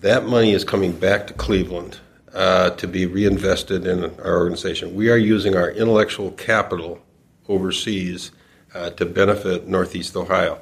[0.00, 1.98] That money is coming back to Cleveland
[2.34, 4.94] uh, to be reinvested in our organization.
[4.94, 7.00] We are using our intellectual capital
[7.48, 8.32] overseas
[8.74, 10.58] uh, to benefit Northeast Ohio.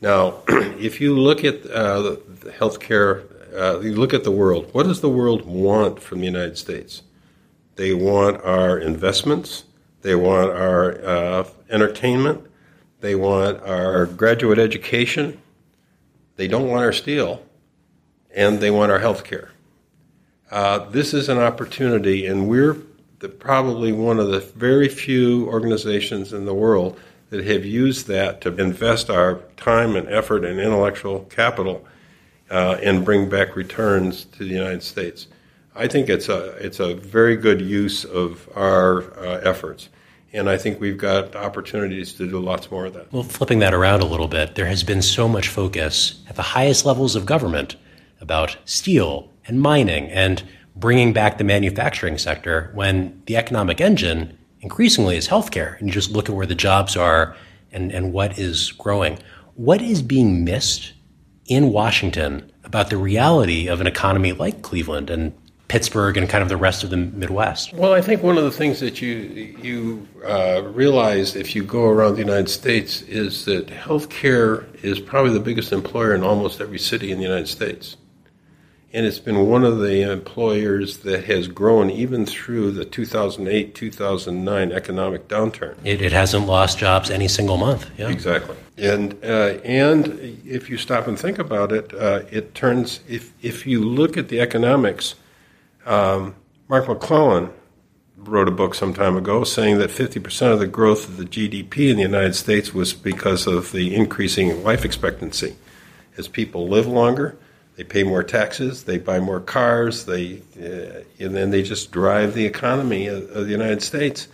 [0.00, 3.24] Now, if you look at uh, the healthcare,
[3.56, 4.68] uh, you look at the world.
[4.72, 7.02] What does the world want from the United States?
[7.76, 9.64] They want our investments.
[10.02, 12.46] They want our uh, entertainment.
[13.04, 15.38] They want our graduate education.
[16.36, 17.44] They don't want our steel,
[18.34, 19.50] and they want our health care.
[20.50, 22.78] Uh, this is an opportunity, and we're
[23.18, 28.40] the, probably one of the very few organizations in the world that have used that
[28.40, 31.84] to invest our time and effort and intellectual capital
[32.50, 35.26] uh, and bring back returns to the United States.
[35.74, 39.90] I think it's a it's a very good use of our uh, efforts,
[40.34, 43.10] and I think we've got opportunities to do lots more of that.
[43.12, 46.42] Well, flipping that around a little bit, there has been so much focus at the
[46.42, 47.76] highest levels of government
[48.20, 50.42] about steel and mining and
[50.74, 55.78] bringing back the manufacturing sector when the economic engine increasingly is healthcare.
[55.78, 57.36] And you just look at where the jobs are
[57.70, 59.18] and, and what is growing.
[59.54, 60.94] What is being missed
[61.46, 65.32] in Washington about the reality of an economy like Cleveland and
[65.74, 67.72] Pittsburgh and kind of the rest of the Midwest?
[67.72, 69.16] Well, I think one of the things that you
[69.68, 75.32] you uh, realize if you go around the United States is that healthcare is probably
[75.32, 77.96] the biggest employer in almost every city in the United States.
[78.92, 84.70] and it's been one of the employers that has grown even through the 2008 2009
[84.72, 85.74] economic downturn.
[85.82, 87.90] It, it hasn't lost jobs any single month.
[87.98, 88.10] Yeah.
[88.10, 88.56] Exactly.
[88.78, 93.66] And uh, and if you stop and think about it, uh, it turns if if
[93.66, 95.16] you look at the economics,
[95.86, 96.34] um,
[96.68, 97.50] Mark McClellan
[98.16, 101.90] wrote a book some time ago saying that 50% of the growth of the GDP
[101.90, 105.56] in the United States was because of the increasing life expectancy.
[106.16, 107.36] As people live longer,
[107.76, 112.34] they pay more taxes, they buy more cars, they uh, and then they just drive
[112.34, 114.28] the economy of, of the United States.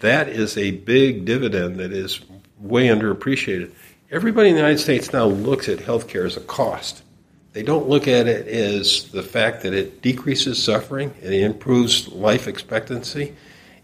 [0.00, 2.20] That is a big dividend that is
[2.60, 3.72] way underappreciated.
[4.10, 7.02] Everybody in the United States now looks at healthcare as a cost.
[7.54, 12.48] They don't look at it as the fact that it decreases suffering, it improves life
[12.48, 13.36] expectancy,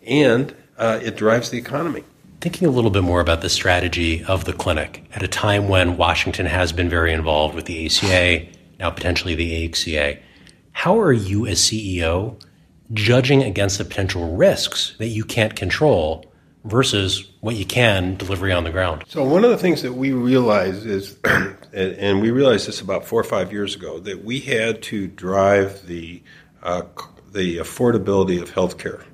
[0.05, 2.03] and uh, it drives the economy.
[2.41, 5.97] Thinking a little bit more about the strategy of the clinic at a time when
[5.97, 8.49] Washington has been very involved with the ACA,
[8.81, 10.19] now potentially the AHCA,
[10.73, 12.43] how are you as CEO
[12.93, 16.25] judging against the potential risks that you can't control
[16.65, 19.05] versus what you can delivery on the ground?
[19.09, 21.17] So one of the things that we realized is,
[21.73, 25.87] and we realized this about four or five years ago, that we had to drive
[25.87, 26.23] the
[26.63, 26.83] uh,
[27.33, 29.05] the affordability of healthcare.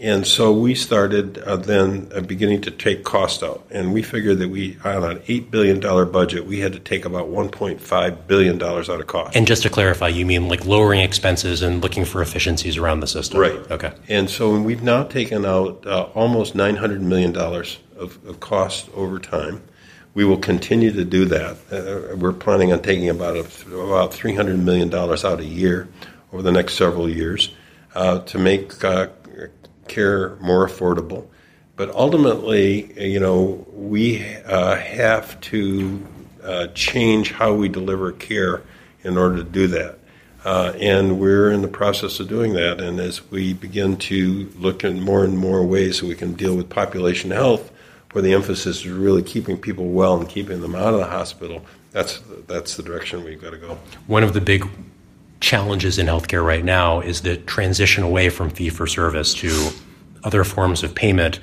[0.00, 3.66] And so we started uh, then uh, beginning to take cost out.
[3.70, 5.78] And we figured that we, on an $8 billion
[6.10, 9.36] budget, we had to take about $1.5 billion out of cost.
[9.36, 13.06] And just to clarify, you mean like lowering expenses and looking for efficiencies around the
[13.06, 13.40] system?
[13.40, 13.70] Right.
[13.70, 13.92] Okay.
[14.08, 19.62] And so we've now taken out uh, almost $900 million of, of cost over time.
[20.14, 21.56] We will continue to do that.
[21.70, 25.88] Uh, we're planning on taking about, a, about $300 million out a year
[26.32, 27.54] over the next several years
[27.94, 29.08] uh, to make uh,
[29.90, 31.26] care more affordable.
[31.76, 36.06] But ultimately, you know, we uh, have to
[36.42, 38.62] uh, change how we deliver care
[39.02, 39.98] in order to do that.
[40.44, 42.80] Uh, and we're in the process of doing that.
[42.80, 46.56] And as we begin to look in more and more ways that we can deal
[46.56, 47.70] with population health,
[48.12, 51.64] where the emphasis is really keeping people well and keeping them out of the hospital,
[51.92, 53.78] that's that's the direction we've got to go.
[54.06, 54.66] One of the big
[55.40, 59.70] challenges in healthcare right now is the transition away from fee for service to
[60.22, 61.40] other forms of payment.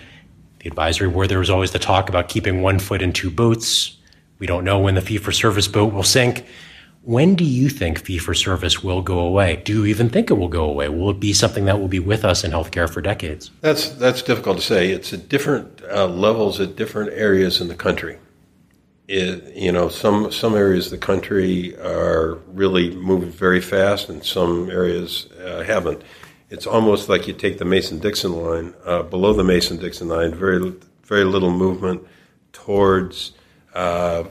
[0.59, 3.97] The advisory board, there was always the talk about keeping one foot in two boats.
[4.39, 6.45] We don't know when the fee for service boat will sink.
[7.01, 9.61] When do you think fee for service will go away?
[9.63, 10.89] Do you even think it will go away?
[10.89, 13.49] Will it be something that will be with us in healthcare for decades?
[13.61, 14.91] That's that's difficult to say.
[14.91, 18.17] It's at different uh, levels at different areas in the country.
[19.07, 24.23] It, you know, some some areas of the country are really moving very fast, and
[24.23, 26.01] some areas uh, haven't.
[26.49, 30.33] It's almost like you take the Mason Dixon line uh, below the Mason Dixon line.
[30.33, 32.05] Very very little movement
[32.51, 33.31] towards
[33.73, 34.25] uh,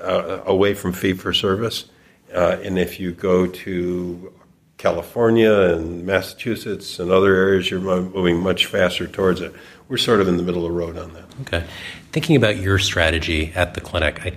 [0.00, 1.86] uh, away from fee for service,
[2.32, 4.32] uh, and if you go to
[4.76, 9.52] California and Massachusetts and other areas, you're moving much faster towards it.
[9.88, 11.24] We're sort of in the middle of the road on that.
[11.42, 11.64] Okay.
[12.10, 14.32] Thinking about your strategy at the clinic, I,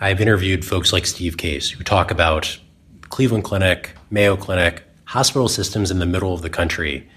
[0.00, 2.58] I've interviewed folks like Steve Case who talk about
[3.02, 7.08] Cleveland Clinic, Mayo Clinic, hospital systems in the middle of the country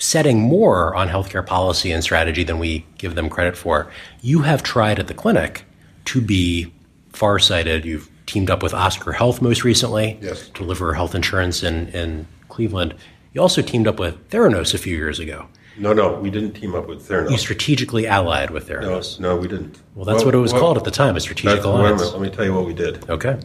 [0.00, 3.90] setting more on healthcare policy and strategy than we give them credit for.
[4.22, 5.64] You have tried at the clinic
[6.06, 6.72] to be
[7.12, 7.84] farsighted.
[7.84, 10.48] You've teamed up with Oscar Health most recently yes.
[10.48, 12.94] to deliver health insurance in, in Cleveland.
[13.32, 15.46] You also teamed up with Theranos a few years ago.
[15.76, 17.30] No, no, we didn't team up with Theranos.
[17.30, 19.18] You strategically allied with Theranos.
[19.18, 19.80] No, no we didn't.
[19.94, 22.12] Well, that's well, what it was well, called at the time, a strategic alliance.
[22.12, 23.08] Let me tell you what we did.
[23.08, 23.38] Okay.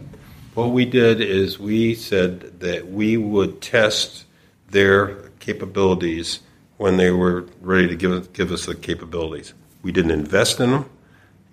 [0.54, 4.26] What we did is we said that we would test
[4.70, 6.40] their capabilities
[6.78, 9.54] when they were ready to give, give us the capabilities.
[9.82, 10.90] We didn't invest in them,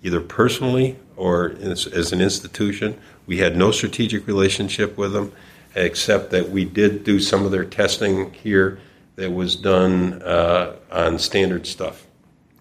[0.03, 2.99] either personally or as, as an institution.
[3.25, 5.31] We had no strategic relationship with them,
[5.75, 8.79] except that we did do some of their testing here
[9.15, 12.05] that was done uh, on standard stuff,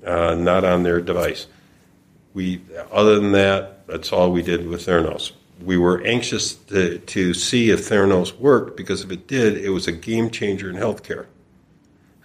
[0.07, 1.47] uh, not on their device.
[2.35, 5.33] We, other than that, that's all we did with Theranos.
[5.63, 9.87] We were anxious to, to see if Theranos worked because if it did, it was
[9.87, 11.27] a game changer in healthcare.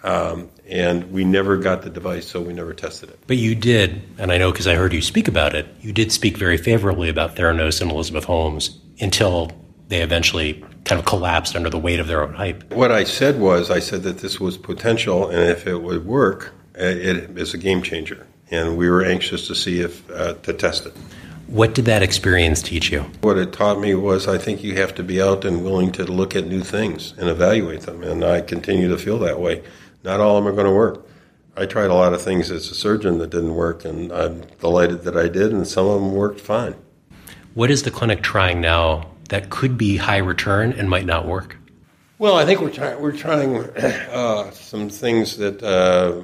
[0.04, 3.20] Um, and we never got the device, so we never tested it.
[3.26, 6.12] But you did, and I know because I heard you speak about it, you did
[6.12, 9.52] speak very favorably about Theranos and Elizabeth Holmes until
[9.88, 12.72] they eventually kind of collapsed under the weight of their own hype.
[12.74, 16.54] What I said was, I said that this was potential, and if it would work,
[16.76, 18.26] it is a game changer.
[18.52, 20.94] And we were anxious to see if uh, to test it.
[21.48, 23.02] What did that experience teach you?
[23.22, 26.04] What it taught me was I think you have to be out and willing to
[26.04, 28.04] look at new things and evaluate them.
[28.04, 29.64] And I continue to feel that way.
[30.08, 31.06] Not all of them are going to work.
[31.58, 35.04] I tried a lot of things as a surgeon that didn't work, and I'm delighted
[35.04, 36.76] that I did, and some of them worked fine.
[37.56, 41.58] What is the clinic trying now that could be high return and might not work?
[42.20, 43.02] Well, I think we're trying.
[43.02, 46.24] We're trying uh, some things that uh,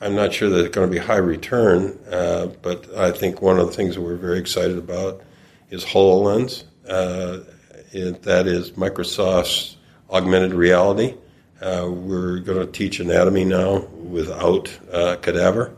[0.00, 3.58] I'm not sure that are going to be high return, uh, but I think one
[3.58, 5.20] of the things that we're very excited about
[5.68, 6.64] is HoloLens.
[6.88, 7.40] Uh,
[7.92, 9.76] it, that is Microsoft's
[10.10, 11.14] augmented reality.
[11.60, 15.74] Uh, we're going to teach anatomy now without uh, cadaver.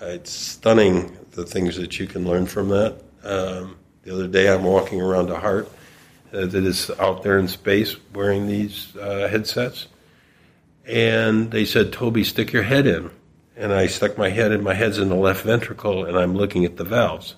[0.00, 3.02] it's stunning the things that you can learn from that.
[3.24, 5.68] Um, the other day, I'm walking around a heart
[6.32, 9.88] uh, that is out there in space wearing these uh, headsets.
[10.86, 13.10] And they said, Toby, stick your head in.
[13.56, 16.64] And I stuck my head in, my head's in the left ventricle, and I'm looking
[16.64, 17.34] at the valves.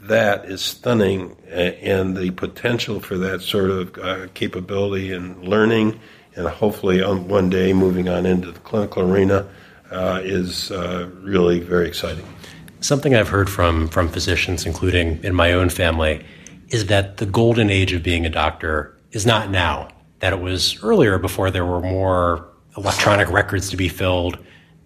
[0.00, 6.00] That is stunning, and the potential for that sort of uh, capability and learning,
[6.36, 9.46] and hopefully on one day moving on into the clinical arena,
[9.90, 12.24] uh, is uh, really very exciting.
[12.80, 16.24] Something I've heard from from physicians, including in my own family,
[16.68, 19.88] is that the golden age of being a doctor is not now.
[20.18, 24.38] That it was earlier before there were more electronic records to be filled,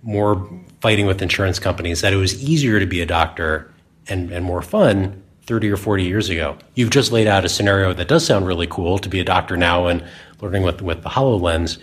[0.02, 0.48] more
[0.80, 3.72] fighting with insurance companies, that it was easier to be a doctor
[4.08, 6.58] and, and more fun 30 or 40 years ago.
[6.74, 9.56] You've just laid out a scenario that does sound really cool to be a doctor
[9.56, 10.04] now and
[10.40, 11.78] learning with, with the HoloLens.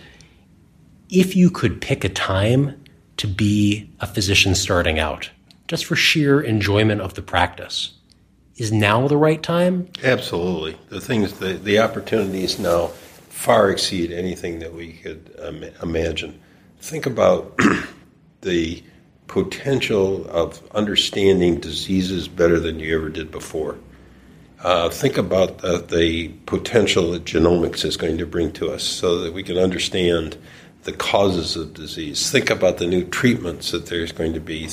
[1.08, 2.82] If you could pick a time
[3.18, 5.30] to be a physician starting out,
[5.68, 7.92] just for sheer enjoyment of the practice,
[8.56, 9.88] is now the right time?
[10.02, 10.76] Absolutely.
[10.88, 12.88] The things, the, the opportunities now
[13.28, 16.40] far exceed anything that we could um, imagine.
[16.80, 17.58] Think about
[18.40, 18.82] the
[19.26, 23.76] potential of understanding diseases better than you ever did before.
[24.66, 29.20] Uh, think about uh, the potential that genomics is going to bring to us so
[29.20, 30.36] that we can understand
[30.82, 32.32] the causes of disease.
[32.32, 34.68] Think about the new treatments that there's going to be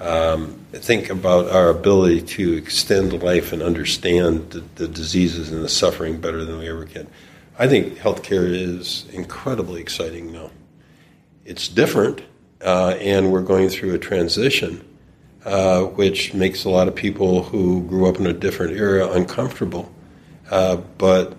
[0.00, 5.68] um, think about our ability to extend life and understand the, the, diseases and the
[5.68, 7.06] suffering better than we ever can.
[7.60, 10.50] I think healthcare is incredibly exciting now.
[11.44, 12.22] It's different,
[12.60, 14.84] uh, and we're going through a transition,
[15.44, 19.92] uh, which makes a lot of people who grew up in a different era uncomfortable.
[20.50, 21.36] Uh, but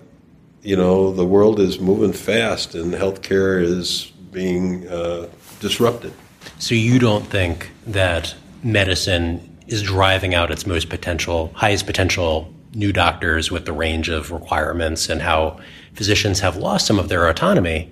[0.62, 5.26] you know, the world is moving fast, and healthcare is being uh,
[5.60, 6.12] disrupted.
[6.58, 12.92] So you don't think that medicine is driving out its most potential, highest potential new
[12.92, 15.58] doctors with the range of requirements and how
[15.94, 17.90] physicians have lost some of their autonomy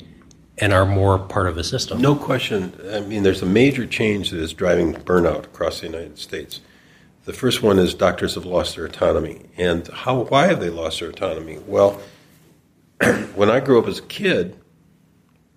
[0.61, 2.01] and are more part of the system.
[2.01, 2.73] No question.
[2.93, 6.61] I mean, there's a major change that is driving burnout across the United States.
[7.25, 9.47] The first one is doctors have lost their autonomy.
[9.57, 11.59] And how, why have they lost their autonomy?
[11.67, 12.01] Well,
[13.35, 14.59] when I grew up as a kid,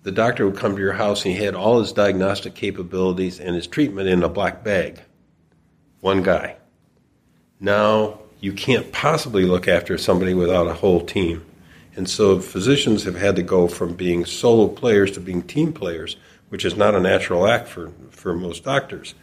[0.02, 3.54] the doctor would come to your house and he had all his diagnostic capabilities and
[3.54, 5.00] his treatment in a black bag.
[6.00, 6.56] One guy.
[7.60, 11.44] Now you can't possibly look after somebody without a whole team.
[11.94, 16.16] And so physicians have had to go from being solo players to being team players,
[16.48, 19.14] which is not a natural act for, for most doctors.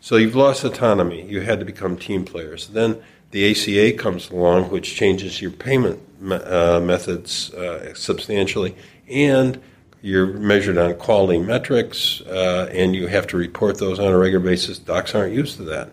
[0.00, 1.26] So you've lost autonomy.
[1.28, 2.68] You had to become team players.
[2.68, 8.74] Then the ACA comes along, which changes your payment uh, methods uh, substantially,
[9.08, 9.60] and
[10.02, 14.44] you're measured on quality metrics, uh, and you have to report those on a regular
[14.44, 14.78] basis.
[14.78, 15.92] Docs aren't used to that.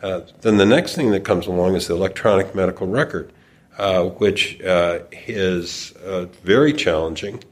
[0.00, 3.32] Uh, then the next thing that comes along is the electronic medical record,
[3.82, 7.42] uh, which uh, is uh, very challenging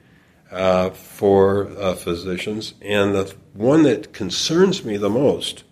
[0.53, 1.65] uh, for
[1.97, 2.75] physicians.
[2.81, 5.65] And the one that concerns me the most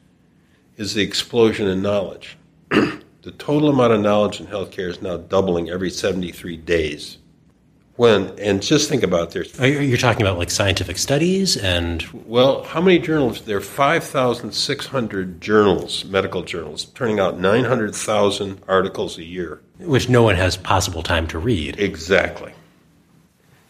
[0.76, 2.36] is the explosion in knowledge.
[2.70, 7.18] the total amount of knowledge in healthcare is now doubling every 73 days
[7.98, 9.58] when and just think about this.
[9.58, 13.42] You're talking about like scientific studies and well, how many journals?
[13.42, 19.18] There are five thousand six hundred journals, medical journals, turning out nine hundred thousand articles
[19.18, 21.78] a year, which no one has possible time to read.
[21.80, 22.52] Exactly.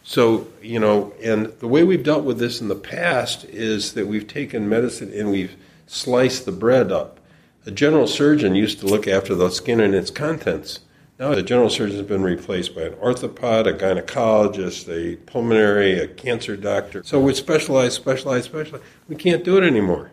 [0.03, 4.05] So you know, and the way we've dealt with this in the past is that
[4.05, 5.55] we've taken medicine and we've
[5.87, 7.19] sliced the bread up.
[7.65, 10.81] A general surgeon used to look after the skin and its contents
[11.19, 16.07] now the general surgeon has been replaced by an orthopod, a gynecologist, a pulmonary, a
[16.07, 17.03] cancer doctor.
[17.03, 18.81] So we specialize, specialize, specialize.
[19.09, 20.11] We can't do it anymore.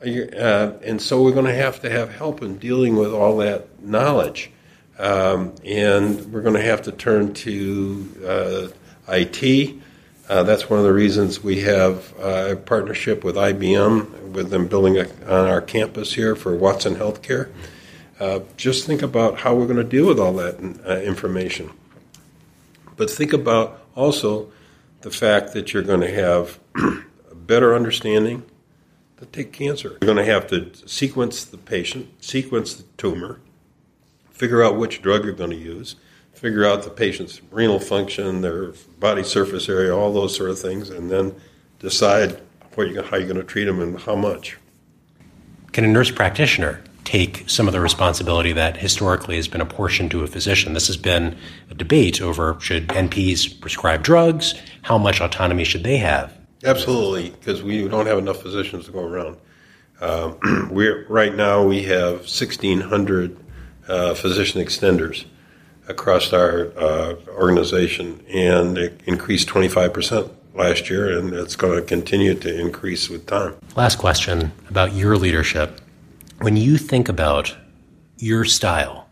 [0.00, 3.82] Uh, and so we're going to have to have help in dealing with all that
[3.82, 4.52] knowledge.
[4.98, 8.72] Um, and we're going to have to turn to
[9.08, 9.74] uh, IT.
[10.28, 14.68] Uh, that's one of the reasons we have uh, a partnership with IBM, with them
[14.68, 17.50] building a, on our campus here for Watson Healthcare.
[18.18, 21.70] Uh, just think about how we're going to deal with all that uh, information.
[22.96, 24.50] But think about also
[25.02, 26.58] the fact that you're going to have
[27.30, 28.42] a better understanding
[29.18, 29.98] to take cancer.
[30.00, 33.40] You're going to have to sequence the patient, sequence the tumor,
[34.30, 35.96] figure out which drug you're going to use,
[36.32, 40.90] figure out the patient's renal function, their body surface area, all those sort of things,
[40.90, 41.34] and then
[41.78, 42.40] decide
[42.74, 44.56] what you, how you're going to treat them and how much.
[45.72, 50.22] Can a nurse practitioner take some of the responsibility that historically has been apportioned to
[50.22, 50.74] a physician?
[50.74, 51.38] This has been
[51.70, 54.54] a debate over should NPs prescribe drugs?
[54.82, 56.36] How much autonomy should they have?
[56.64, 59.36] Absolutely, because we don't have enough physicians to go around.
[60.00, 63.36] Um, we're right now we have 1,600
[63.88, 65.24] uh, physician extenders
[65.88, 71.86] across our uh, organization, and it increased 25 percent last year, and it's going to
[71.86, 73.54] continue to increase with time.
[73.76, 75.80] Last question about your leadership.
[76.38, 77.56] When you think about
[78.18, 79.08] your style,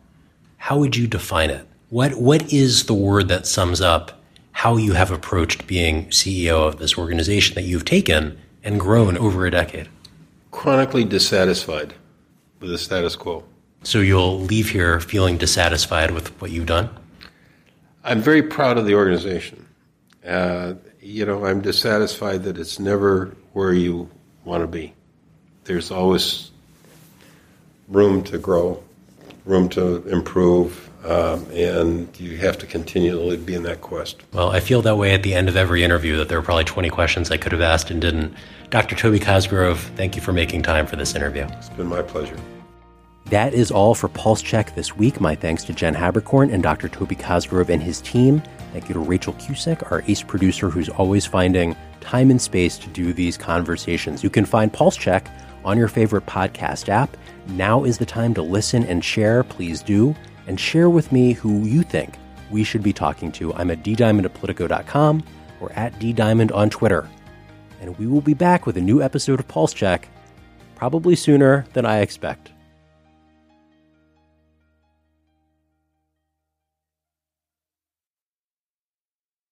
[0.58, 1.66] how would you define it?
[1.88, 4.20] What what is the word that sums up
[4.52, 9.46] how you have approached being CEO of this organization that you've taken and grown over
[9.46, 9.88] a decade?
[10.50, 11.94] Chronically dissatisfied
[12.60, 13.42] with the status quo.
[13.84, 16.90] So you'll leave here feeling dissatisfied with what you've done?
[18.04, 19.66] I'm very proud of the organization.
[20.26, 24.10] Uh, you know, I'm dissatisfied that it's never where you
[24.44, 24.94] want to be.
[25.64, 26.50] There's always
[27.88, 28.82] room to grow,
[29.44, 34.22] room to improve, um, and you have to continually be in that quest.
[34.32, 36.64] Well, I feel that way at the end of every interview that there are probably
[36.64, 38.34] 20 questions I could have asked and didn't.
[38.70, 38.96] Dr.
[38.96, 41.46] Toby Cosgrove, thank you for making time for this interview.
[41.58, 42.36] It's been my pleasure.
[43.26, 45.20] That is all for Pulse Check this week.
[45.20, 46.88] My thanks to Jen Haberkorn and Dr.
[46.88, 48.42] Toby Cosgrove and his team.
[48.72, 52.88] Thank you to Rachel Cusick, our ace producer, who's always finding time and space to
[52.88, 54.22] do these conversations.
[54.22, 55.30] You can find Pulse Check
[55.64, 57.16] on your favorite podcast app.
[57.48, 59.44] Now is the time to listen and share.
[59.44, 60.14] Please do.
[60.46, 62.18] And share with me who you think
[62.50, 63.52] we should be talking to.
[63.54, 65.24] I'm at ddiamond at politico.com
[65.60, 67.08] or at ddiamond on Twitter.
[67.80, 70.08] And we will be back with a new episode of Pulse Check,
[70.74, 72.53] probably sooner than I expect.